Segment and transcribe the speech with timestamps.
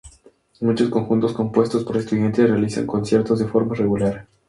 [0.61, 4.25] Muchos conjuntos compuestos por estudiantes realizan conciertos de forma regular.